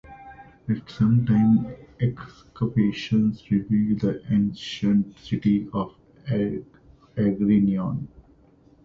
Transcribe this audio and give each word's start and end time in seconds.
At 0.67 0.87
the 0.87 0.91
same 0.91 1.27
time 1.27 1.75
excavations 1.99 3.51
revealed 3.51 3.99
the 3.99 4.23
ancient 4.33 5.15
city 5.19 5.67
of 5.71 5.93
Agrinion. 6.25 8.07